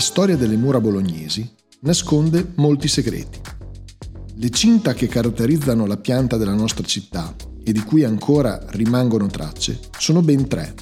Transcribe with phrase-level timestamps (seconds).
[0.00, 1.46] La storia delle mura bolognesi
[1.80, 3.38] nasconde molti segreti.
[4.36, 9.78] Le cinta che caratterizzano la pianta della nostra città e di cui ancora rimangono tracce
[9.98, 10.72] sono ben tre.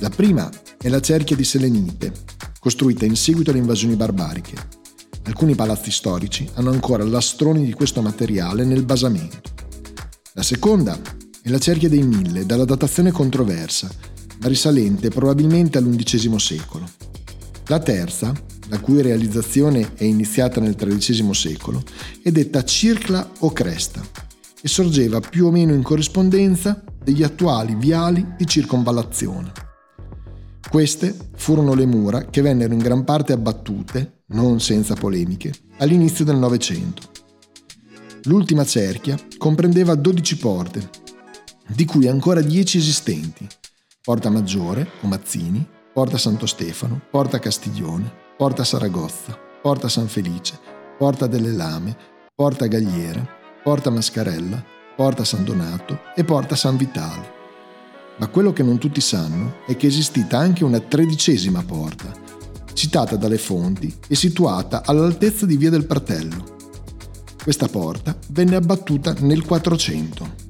[0.00, 2.12] La prima è la cerchia di selenite,
[2.58, 4.56] costruita in seguito alle invasioni barbariche.
[5.22, 9.50] Alcuni palazzi storici hanno ancora lastroni di questo materiale nel basamento.
[10.32, 10.98] La seconda
[11.40, 13.88] è la cerchia dei Mille, dalla datazione controversa,
[14.40, 16.90] ma risalente probabilmente all'undicesimo secolo.
[17.68, 18.32] La terza,
[18.68, 21.82] la cui realizzazione è iniziata nel XIII secolo,
[22.22, 24.00] è detta Circla o Cresta
[24.62, 29.50] e sorgeva più o meno in corrispondenza degli attuali viali di circonvallazione.
[30.70, 36.36] Queste furono le mura che vennero in gran parte abbattute, non senza polemiche, all'inizio del
[36.36, 37.02] Novecento.
[38.24, 40.88] L'ultima cerchia comprendeva 12 porte,
[41.66, 43.44] di cui ancora 10 esistenti,
[44.02, 50.60] Porta Maggiore o Mazzini, Porta Santo Stefano, Porta Castiglione, Porta Saragozza, Porta San Felice,
[50.98, 51.96] Porta delle Lame,
[52.34, 53.26] Porta Gagliera,
[53.62, 54.62] Porta Mascarella,
[54.94, 57.32] Porta San Donato e Porta San Vitale.
[58.18, 62.12] Ma quello che non tutti sanno è che è esistita anche una tredicesima porta,
[62.74, 66.56] citata dalle fonti e situata all'altezza di Via del Pratello.
[67.42, 70.44] Questa porta venne abbattuta nel 400.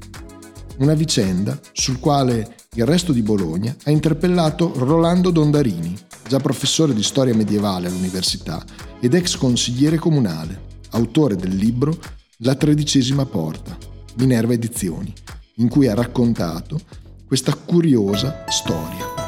[0.79, 5.97] Una vicenda sul quale il resto di Bologna ha interpellato Rolando Dondarini,
[6.29, 8.63] già professore di storia medievale all'università
[9.01, 10.61] ed ex consigliere comunale,
[10.91, 11.97] autore del libro
[12.39, 13.77] La tredicesima porta,
[14.17, 15.13] Minerva Edizioni,
[15.57, 16.79] in cui ha raccontato
[17.27, 19.26] questa curiosa storia.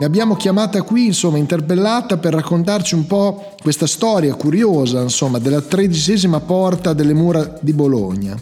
[0.00, 6.40] L'abbiamo chiamata qui, insomma, interpellata per raccontarci un po' questa storia curiosa, insomma, della tredicesima
[6.40, 8.34] porta delle mura di Bologna.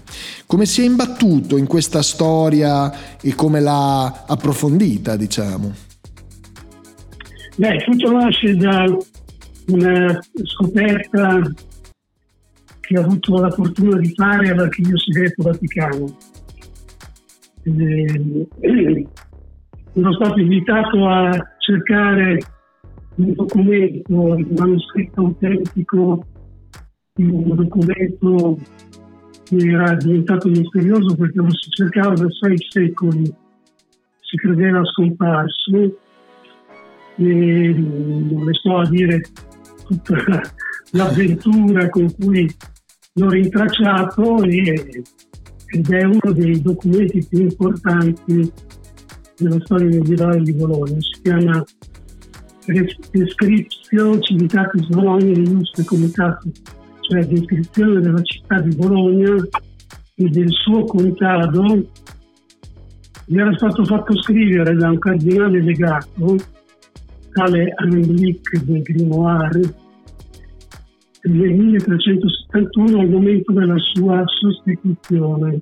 [0.47, 5.75] Come si è imbattuto in questa storia e come l'ha approfondita, diciamo?
[7.57, 8.97] Beh, tutto nasce da
[9.67, 11.41] una scoperta
[12.81, 16.17] che ho avuto la fortuna di fare all'Archivio Segreto Vaticano.
[17.65, 19.07] Eh,
[19.93, 22.38] sono stato invitato a cercare
[23.16, 26.25] un documento, un manoscritto autentico,
[27.16, 28.59] un documento
[29.44, 33.25] che era diventato misterioso perché lo si cercava da sei secoli,
[34.21, 35.99] si credeva scomparso
[37.16, 39.20] e non le a dire
[39.87, 40.15] tutta
[40.93, 42.49] l'avventura con cui
[43.15, 45.03] l'ho rintracciato e,
[45.66, 48.53] ed è uno dei documenti più importanti
[49.38, 50.97] della storia medievale di Bologna.
[51.00, 51.65] Si chiama
[53.10, 56.50] Descriptio Civitatis Bologna Illustre Comitato,
[57.00, 59.34] cioè descrizione della città di Bologna
[60.15, 61.62] e del suo contado.
[63.26, 66.37] Mi era stato fatto scrivere da un cardinale legato,
[67.32, 69.60] tale Angelique de Grimoire,
[71.22, 75.60] nel 1371 al momento della sua sostituzione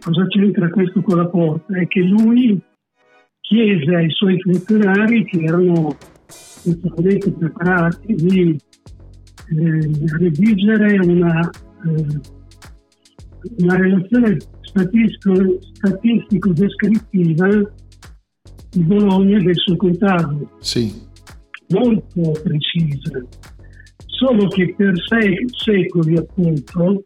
[0.00, 1.78] cosa c'entra questo con la porta?
[1.78, 2.60] È che lui
[3.40, 5.96] chiese ai suoi funzionari che erano
[6.62, 8.56] totalmente preparati di
[9.48, 11.50] eh, redigere una,
[11.84, 12.20] eh,
[13.58, 17.48] una relazione statistico-descrittiva
[18.70, 20.56] di Bologna e del suo contado.
[20.60, 20.92] Sì.
[21.68, 23.22] Molto precisa.
[24.06, 27.04] Solo che per sei secoli, appunto,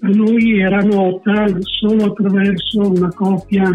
[0.00, 3.70] a lui era nota solo attraverso una copia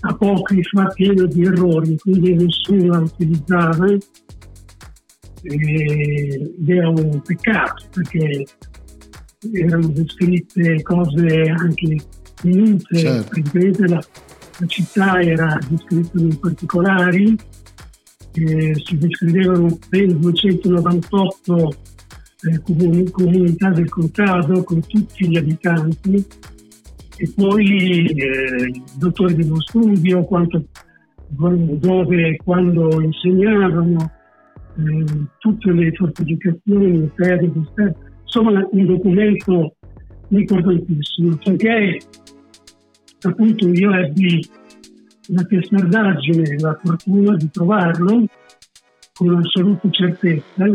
[0.00, 3.86] apocrifa piena di errori, quindi nessuno la utilizzava
[5.46, 8.44] ed era un peccato perché
[9.52, 11.96] erano descritte cose anche
[12.42, 13.28] minute, certo.
[13.30, 14.02] praticamente la,
[14.58, 17.36] la, città era descritta in particolari,
[18.32, 21.76] eh, si descrivevano ben 298
[22.50, 26.24] eh, comunità del contado con tutti gli abitanti
[27.16, 30.64] e poi eh, i dottori dello studio, quanto,
[31.28, 34.10] dove e quando insegnavano,
[34.76, 35.04] eh,
[35.38, 37.52] tutte le fortificazioni esterne.
[38.22, 39.76] insomma un documento
[40.28, 41.98] importantissimo, perché
[43.22, 44.46] appunto io ebbi
[45.28, 48.24] la testardaggine, la fortuna di trovarlo
[49.14, 50.66] con assoluta certezza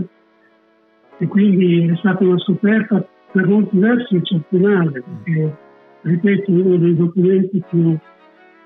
[1.19, 5.57] e quindi è stata una scoperta per molti versi eccezionale, perché
[6.01, 7.97] ripeto, uno dei documenti più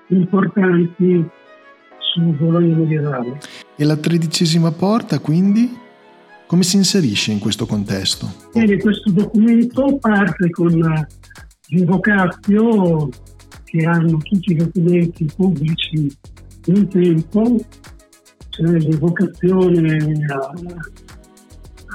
[0.08, 1.28] importanti
[1.98, 3.38] su Bologna medievale.
[3.76, 5.82] E la tredicesima porta quindi?
[6.46, 8.28] Come si inserisce in questo contesto?
[8.52, 11.06] Bene, questo documento parte con
[11.68, 13.08] l'invocatio
[13.64, 16.08] che hanno tutti i documenti pubblici
[16.66, 17.58] in tempo,
[18.50, 19.98] cioè l'invocazione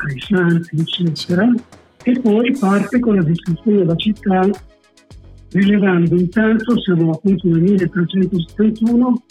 [0.07, 1.51] ai santi, eccetera,
[2.03, 4.49] e poi parte con la descrizione della città,
[5.51, 9.23] rilevando intanto, siamo appunto nel 1371,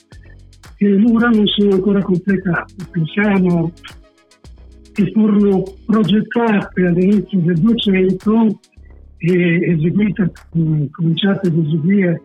[0.76, 2.74] che le mura non sono ancora completate.
[2.90, 3.72] Pensiamo
[4.92, 8.60] che furono progettate all'inizio del 200
[9.18, 10.32] e eseguite,
[10.90, 12.22] cominciate ad eseguire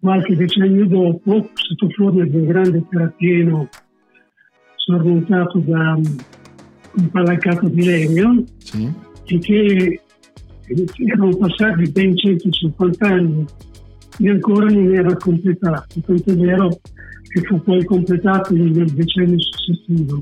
[0.00, 3.68] qualche decennio dopo, sotto forma di un grande terrapieno
[4.76, 5.98] sormontato da
[6.96, 8.92] un palancato di legno sì.
[9.24, 10.00] e che
[11.06, 13.44] erano passati ben 150 anni
[14.18, 16.68] e ancora non era completato, tanto è vero
[17.22, 20.20] che fu poi completato nel decennio successivo.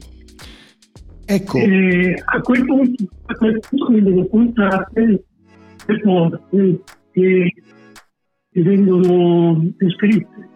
[1.27, 1.59] Ecco.
[1.59, 5.25] E a quel punto, a quel punto vengono puntate
[5.87, 6.81] le porte
[7.13, 7.53] che
[8.55, 10.49] che vengono descritte.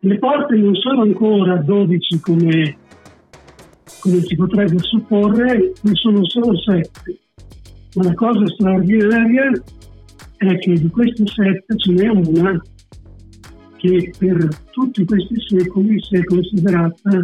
[0.00, 2.76] Le porte non sono ancora 12 come,
[4.04, 6.90] come si potrebbe supporre, ne sono solo 7.
[7.94, 9.50] Ma la cosa straordinaria
[10.36, 12.62] è che di queste 7 ce n'è una
[13.78, 17.22] che per tutti questi secoli si è considerata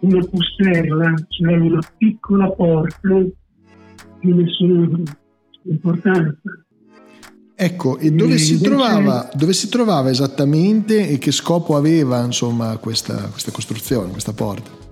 [0.00, 3.08] una pusterla, cioè una piccola porta
[4.20, 5.00] di nessuna
[5.62, 6.40] importanza.
[7.54, 13.28] Ecco, e dove, si trovava, dove si trovava esattamente e che scopo aveva insomma, questa,
[13.28, 14.83] questa costruzione, questa porta?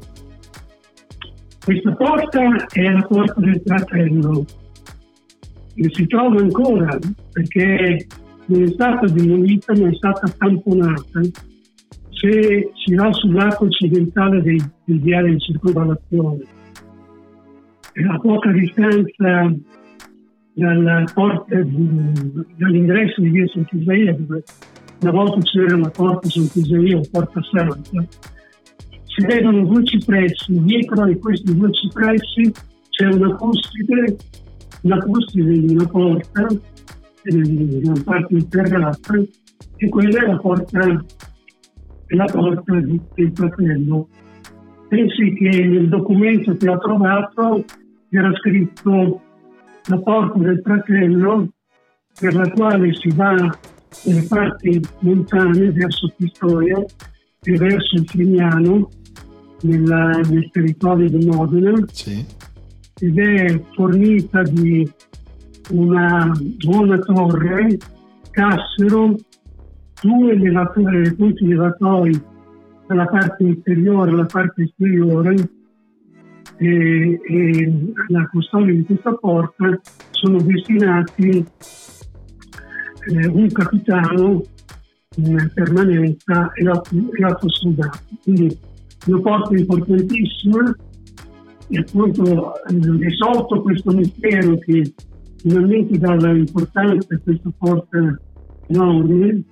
[1.64, 4.44] Questa porta è la porta del fratello.
[5.74, 6.98] E si trova ancora
[7.32, 8.06] perché
[8.46, 11.20] non è stata demolita ma è stata tamponata.
[12.10, 16.44] Se si va sul lato occidentale del, del viale di circolazione,
[18.08, 19.54] a poca distanza
[20.54, 21.56] dalla porta
[22.56, 24.42] dall'ingresso di via Sant'Isaia, dove
[25.00, 28.06] una volta c'era la porta Sant'Isaia o porta Santa,
[29.14, 32.50] si vedono due cipressi, dietro di questi due cipressi
[32.88, 34.16] c'è una cuspide,
[34.82, 36.46] la cuspide di una porta,
[37.22, 39.14] di una parte interrata,
[39.76, 40.80] e quella è la porta,
[42.06, 44.08] è la porta del fratello.
[44.88, 47.64] Pensi che nel documento che ho trovato
[48.08, 49.20] era scritto
[49.88, 51.48] la porta del fratello
[52.18, 53.34] per la quale si va
[54.04, 56.82] nelle parti montane verso Pistoia
[57.42, 58.88] e verso il Frignano
[59.62, 62.24] nella, nel territorio di Modena sì.
[63.00, 64.90] ed è fornita di
[65.70, 66.32] una
[66.64, 67.78] buona torre,
[68.30, 69.16] cassero,
[70.00, 72.30] due elevatori, punti elevatori
[72.86, 75.34] dalla parte inferiore alla parte esteriore
[76.56, 77.72] e, e
[78.08, 79.80] la custodia di questa porta
[80.10, 81.44] sono destinati
[83.08, 84.42] eh, un capitano
[85.16, 88.18] in permanenza e otto soldati.
[88.22, 88.58] Quindi
[89.06, 90.76] una porta importantissima
[91.68, 94.92] e appunto eh, risolto questo mistero che
[95.36, 98.20] finalmente dà l'importanza a questa porta
[98.68, 99.44] enorme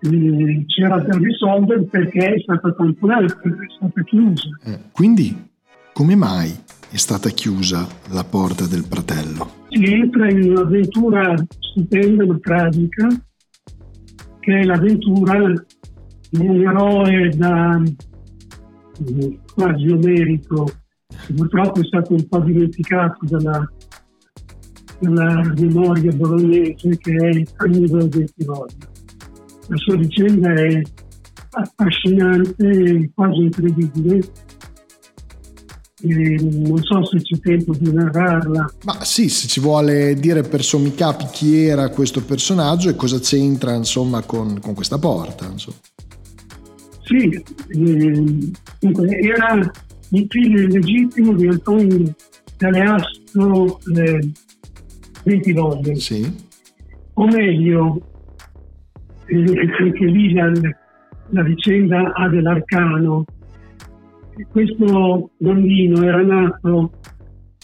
[0.00, 3.28] eh, c'era da risolvere perché è stata tamponata, è
[3.76, 4.48] stata chiusa.
[4.64, 5.34] Eh, quindi
[5.92, 6.54] come mai
[6.90, 9.64] è stata chiusa la porta del fratello?
[9.68, 13.08] Si entra in un'avventura stupenda ma tragica,
[14.40, 15.52] che è l'avventura
[16.32, 17.82] un eroe da
[19.54, 20.64] quasi omerico,
[21.26, 23.72] che purtroppo è stato un po' dimenticato dalla,
[25.00, 28.94] dalla memoria bolognese, che è Annibale del Tiroglio.
[29.68, 30.80] La sua vicenda è
[31.50, 34.20] affascinante quasi incredibile
[36.02, 38.70] non so se c'è tempo di narrarla.
[38.84, 43.18] Ma sì, se ci vuole dire per sommi capi chi era questo personaggio e cosa
[43.18, 45.46] c'entra insomma con, con questa porta.
[45.46, 45.76] Insomma.
[47.06, 48.50] Sì, eh,
[49.22, 49.60] era
[50.10, 52.12] il figlio legittimo di Antonio
[52.56, 54.32] Galeastro eh.
[55.94, 56.44] Sì.
[57.14, 58.00] O meglio,
[59.26, 60.52] eh, anche lì la,
[61.30, 63.24] la vicenda ha dell'arcano
[64.50, 66.90] questo bambino era nato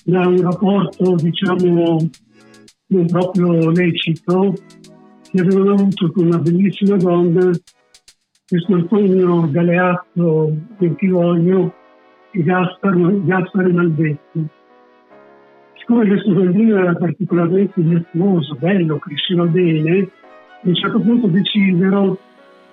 [0.05, 2.11] da un rapporto, diciamo,
[2.87, 4.55] non proprio lecito
[5.31, 7.51] che avevano avuto con una bellissima donna
[8.53, 11.73] questo Antonio Galeazzo Bentivoglio
[12.33, 14.47] e Gasparo Malvezzi.
[15.79, 22.19] Siccome questo bambino era particolarmente virtuoso, bello, cresceva bene, a un certo punto decisero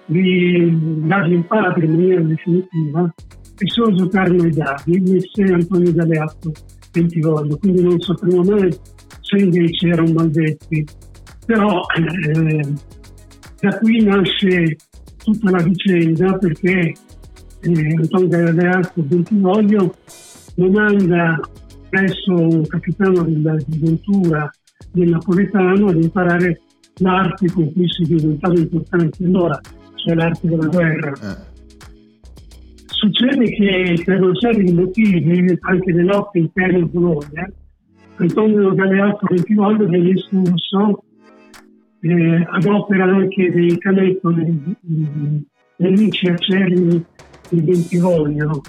[0.07, 3.13] di dargli un padre in maniera definitiva
[3.57, 6.51] e solo giocarono ai dadi, Messi Antonio Galeazzo
[6.91, 8.69] Bentivoglio, quindi non sapremo mai
[9.21, 10.83] se invece era un Malvezzi.
[11.45, 12.73] Però eh,
[13.61, 14.75] da qui nasce
[15.23, 16.93] tutta la vicenda perché
[17.61, 19.95] eh, Antonio Galeazzo Bentivoglio
[20.55, 21.39] lo manda
[21.89, 24.49] presso un capitano della diventura
[24.91, 26.61] del napoletano ad imparare
[26.97, 29.59] l'arte con cui si diventava importante allora,
[29.95, 31.11] cioè l'arte della guerra.
[31.11, 31.47] Eh.
[32.85, 37.49] Succede che per serie di motivi, anche le lotte interne a Bologna,
[38.17, 41.03] Antonio Galeazzo Bentivoglio viene espulso
[42.01, 44.75] eh, ad opera anche dei canettoni
[45.77, 47.05] nemici acerrimi
[47.49, 48.61] di Bentivoglio,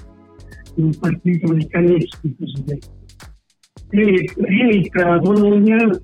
[0.77, 2.99] un partito dei canesti cosiddetto.
[3.91, 5.99] E rientra a Bologna eh,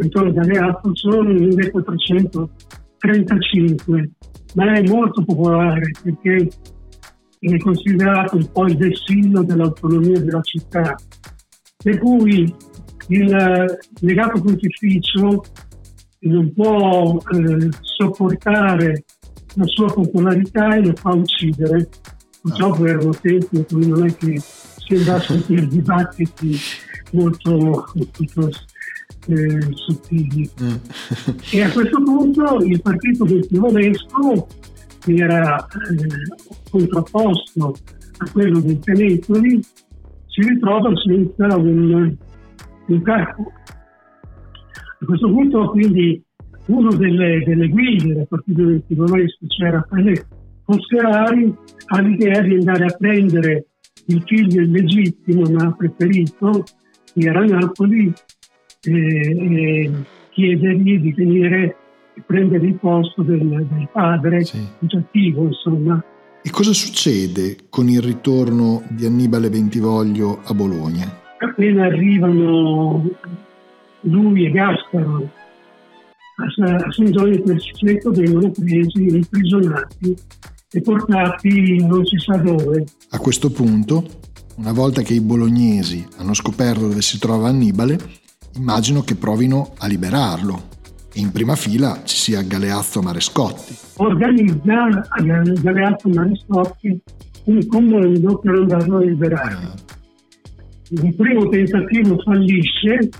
[0.00, 4.10] Antonio Galeazzo solo nel 1435,
[4.54, 6.48] ma è molto popolare perché
[7.38, 10.94] è considerato un po' il vessillo dell'autonomia della città.
[11.82, 12.54] Per cui
[13.08, 15.42] il legato pontificio
[16.22, 19.04] non può eh, sopportare
[19.54, 21.88] la sua popolarità e lo fa uccidere.
[22.40, 26.56] Purtroppo erano tempi in cui non è che si andasse per dibattiti
[27.12, 28.50] molto, molto
[29.26, 30.50] eh, sottili.
[30.60, 30.74] Mm.
[31.52, 34.46] e a questo punto il partito del Timoresco,
[35.00, 37.74] che era eh, contrapposto
[38.18, 39.60] a quello dei Canetoli,
[40.26, 42.16] si ritrova senza un,
[42.86, 43.52] un capo.
[45.02, 46.22] A questo punto quindi
[46.66, 50.26] uno delle, delle guide del partito del Timoresco, cioè Raffaele
[50.64, 51.52] Foscherari,
[51.86, 53.66] ha l'idea di andare a prendere
[54.06, 56.62] il figlio illegittimo, ma preferito,
[57.12, 58.12] che era a Napoli,
[58.82, 59.90] e, e
[60.30, 61.76] chiedergli di venire
[62.14, 64.64] e prendere il posto del, del padre, sì.
[64.86, 66.02] cattivo insomma.
[66.42, 71.20] E cosa succede con il ritorno di Annibale Bentivoglio a Bologna?
[71.38, 73.04] Appena arrivano
[74.02, 75.40] lui e Gasparo
[76.34, 80.16] a San Giovanni del Ciceto vengono presi, imprigionati
[80.70, 82.84] e portati non si sa dove.
[83.10, 84.04] A questo punto,
[84.56, 87.98] una volta che i bolognesi hanno scoperto dove si trova Annibale,
[88.56, 90.70] immagino che provino a liberarlo.
[91.14, 93.76] E in prima fila ci sia Galeazzo Marescotti.
[93.98, 94.88] Organizza
[95.60, 97.00] Galeazzo Marescotti
[97.44, 99.54] un comando per andarlo a liberare.
[99.54, 99.74] Ah.
[100.88, 103.10] Il primo tentativo fallisce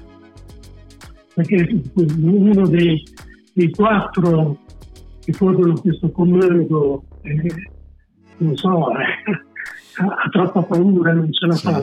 [1.35, 3.03] perché uno dei,
[3.55, 4.59] dei quattro
[5.25, 7.55] che formano questo comando, eh,
[8.39, 11.81] non so, eh, ha, troppa paura, non ce la fa.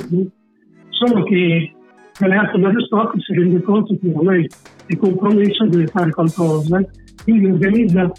[0.89, 1.73] Solo che
[2.19, 4.47] Galeazzo Marescotti si rende conto che ormai
[4.85, 6.83] è compromesso, deve fare qualcosa,
[7.23, 8.11] quindi organizza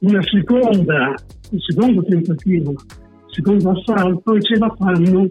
[0.00, 1.14] una seconda,
[1.50, 2.76] un secondo tentativo, un
[3.26, 5.28] secondo assalto e ce la fanno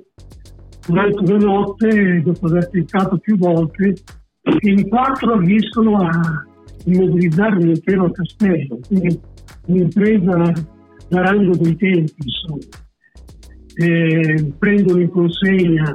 [0.85, 3.93] durante la notte, dopo aver tentato più volte,
[4.61, 6.45] in quattro riescono a
[6.85, 9.19] immobilizzare l'intero castello, quindi
[9.65, 10.53] un'impresa
[11.09, 12.85] da rango dei tempi, insomma.
[13.75, 15.93] E prendono in consegna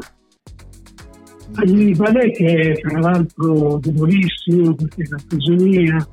[1.54, 6.08] Annibale che è tra l'altro debolissimo perché è la prigionia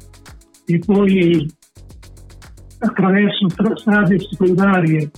[0.65, 1.48] e poi
[2.79, 5.10] attraverso strade secondarie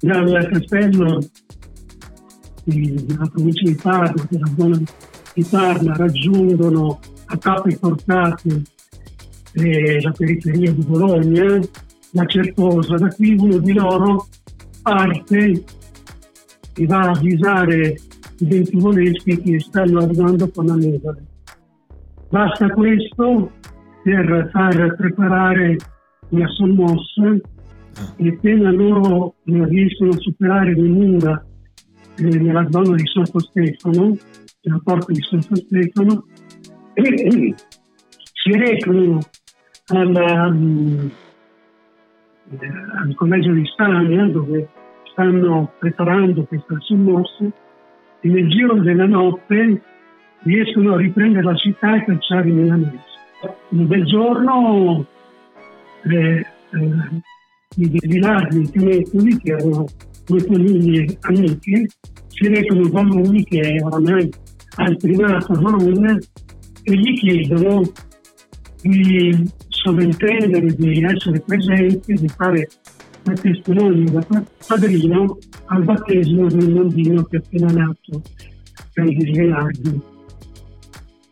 [0.00, 1.18] dal castello
[2.64, 4.80] della provincia di Padova, della zona
[5.38, 8.62] di Parma raggiungono a capi portate
[9.52, 11.60] eh, la periferia di Bologna,
[12.10, 12.96] la Certosa.
[12.96, 14.26] Da qui uno di loro
[14.82, 15.64] parte
[16.74, 17.96] e va a avvisare
[18.38, 21.14] i ventivoleschi che stanno arrivando con la neve.
[22.30, 23.52] Basta questo
[24.02, 25.76] per far preparare
[26.30, 27.32] una sommossa
[28.16, 31.46] e appena loro riescono a superare le mura
[32.16, 34.16] eh, nella zona di Sotto Stefano,
[34.68, 36.26] della porta di Sotto Stefano,
[36.92, 37.54] e, e
[38.32, 39.18] si recano
[39.86, 41.10] alla, um,
[42.50, 44.68] al collegio di Stania dove
[45.12, 47.44] stanno preparando questa sommossa
[48.20, 49.82] e nel giro della notte
[50.42, 53.16] riescono a riprendere la città e cacciare i milanesi.
[53.70, 55.06] Bel giorno
[56.04, 57.22] eh, eh,
[57.76, 59.84] i Vilardi e Tinetoli, che erano
[60.26, 61.86] due famiglie amiche,
[62.28, 64.30] si recano con lui che oramai
[64.78, 66.16] ha il primato Bologna
[66.82, 67.82] e gli chiedono
[68.80, 72.68] di sovrintendere, di essere presenti, di fare
[73.22, 74.24] da testimoni da
[74.66, 78.22] padrino al battesimo del bambino che è appena nato
[78.92, 80.00] per gli Ghelardi.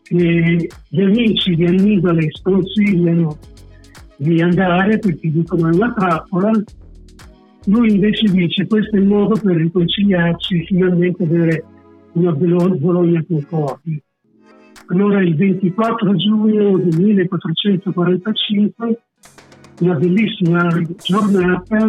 [0.09, 3.37] gli amici di Annibale sconsigliano
[4.17, 6.51] di andare perché dicono è una trappola,
[7.65, 11.63] lui invece dice questo è il modo per riconciliarci finalmente avere
[12.17, 14.01] una Bologna concorde.
[14.89, 19.01] Allora il 24 giugno del 1445,
[19.81, 20.65] una bellissima
[21.03, 21.87] giornata,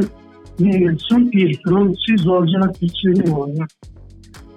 [0.57, 3.65] in San Pietro si svolge la cerimonia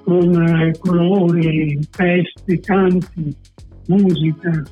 [0.03, 3.35] con eh, colori, feste, canti,
[3.87, 4.63] musica.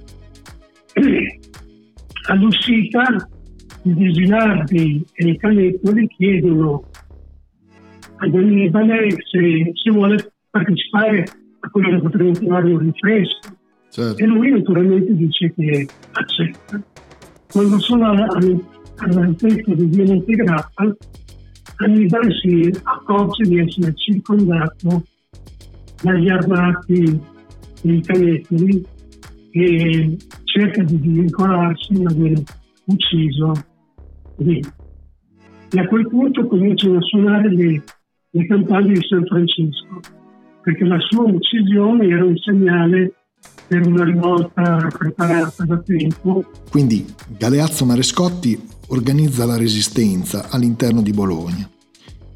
[2.29, 3.03] All'uscita
[3.84, 6.84] i Desilardi e i Canettoli chiedono
[8.18, 11.24] ad Annibale se, se vuole partecipare
[11.60, 13.58] a quello che potremmo chiamare un rinfresco.
[13.89, 14.24] Certo.
[14.24, 16.82] E lui naturalmente dice che accetta.
[17.51, 20.96] Quando sono all'altezza di Via Montegrappa,
[21.77, 25.03] Annibale si accorge di essere circondato
[26.03, 27.20] dagli armati
[27.82, 28.86] dei canettoli
[29.51, 32.44] e cerca di vincolarsi ma viene
[32.86, 33.53] ucciso
[34.38, 34.62] lì.
[35.72, 37.84] E a quel punto cominciano a suonare le,
[38.32, 40.00] le campane di San Francesco,
[40.61, 43.13] perché la sua uccisione era un segnale
[43.67, 46.43] per una rivolta preparata da tempo.
[46.69, 47.05] Quindi
[47.37, 51.69] Galeazzo Marescotti organizza la resistenza all'interno di Bologna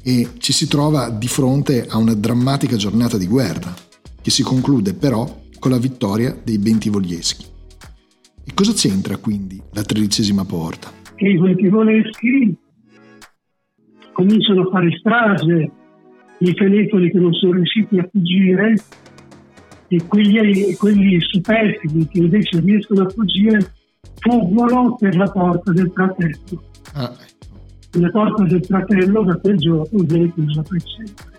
[0.02, 3.74] e ci si trova di fronte a una drammatica giornata di guerra,
[4.20, 7.46] che si conclude però con la vittoria dei Bentivoglieschi.
[8.46, 10.92] E cosa c'entra quindi la tredicesima porta?
[11.14, 12.56] Che i Bentivoglieschi
[14.12, 15.70] cominciano a fare strage,
[16.38, 18.74] i canetoli che non sono riusciti a fuggire
[19.88, 23.72] e quelli, quelli superstiti che invece riescono a fuggire
[24.18, 26.62] fuggono per la porta del fratello.
[26.94, 28.00] Ah, ecco.
[28.00, 31.32] La porta del fratello da quel giorno viene chiusa per sempre.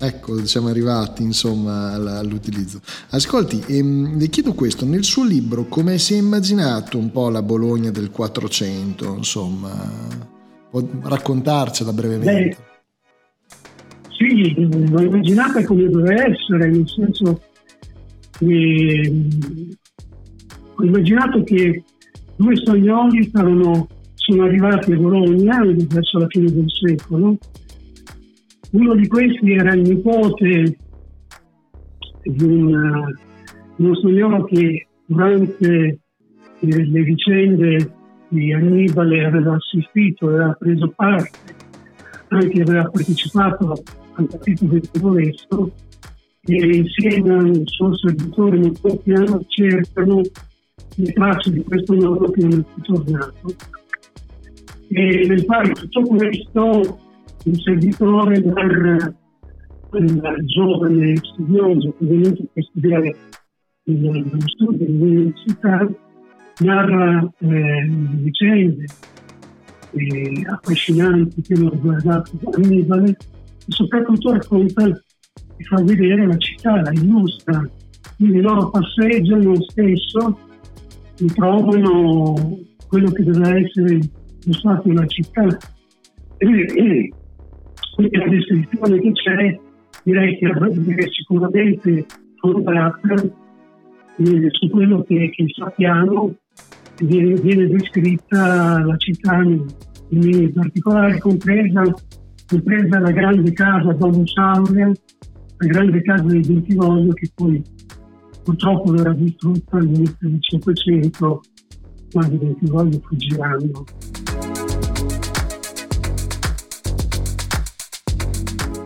[0.00, 2.80] Ecco, siamo arrivati insomma all'utilizzo.
[3.10, 7.42] Ascolti, ehm, le chiedo questo, nel suo libro come si è immaginato un po' la
[7.42, 9.70] Bologna del 400, insomma,
[10.70, 12.30] può raccontarcela brevemente?
[12.32, 12.56] Beh,
[14.44, 14.54] sì,
[14.90, 17.40] l'ho immaginata come deve essere, nel senso
[18.38, 19.12] che
[20.74, 21.82] ho immaginato che
[22.36, 27.36] due spagnoli stavano, sono arrivati a Bologna verso la fine del secolo.
[28.70, 30.76] Uno di questi era il nipote
[32.22, 33.14] di, un,
[33.76, 35.98] di spagnolo che durante
[36.60, 37.92] le vicende
[38.28, 41.30] di Annibale aveva assistito, aveva preso parte,
[42.28, 43.82] anche aveva partecipato
[44.26, 45.72] partito del Timoresto
[46.40, 50.22] e insieme al suo servitore nel suo piano cercano
[50.96, 53.54] le tracce di questo uomo che non è tornato.
[54.88, 56.98] E nel fare tutto questo
[57.44, 63.16] il servitore per il giovane studioso che è venuto per studiare
[63.84, 65.88] nello studio dell'università
[66.58, 68.84] narra eh, vicende
[69.92, 73.16] eh, affascinanti che hanno riguardato Annibale
[73.68, 77.68] e soprattutto racconta e fa vedere la città, la illustra.
[78.16, 80.38] Quindi loro passeggiano spesso
[81.18, 83.98] e trovano quello che deve essere
[84.44, 85.46] lo stato della città.
[86.38, 87.12] E,
[87.94, 89.60] quindi la descrizione che c'è
[90.04, 93.14] direi che è sicuramente fondata
[94.16, 96.34] eh, su quello che, che sappiamo
[97.02, 99.42] viene, viene descritta la città
[100.10, 101.82] in particolare compresa
[102.48, 107.62] compresa la grande casa Domus Aurea, la grande casa dei Bentivoglio che poi
[108.42, 111.42] purtroppo verrà distrutta all'inizio del Cinquecento
[112.10, 113.84] quando Bentivoglio fuggiranno.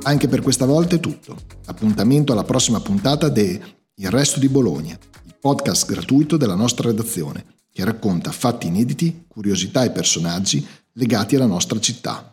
[0.05, 1.37] Anche per questa volta è tutto.
[1.67, 3.61] Appuntamento alla prossima puntata de
[3.95, 9.85] Il Resto di Bologna, il podcast gratuito della nostra redazione, che racconta fatti inediti, curiosità
[9.85, 12.32] e personaggi legati alla nostra città.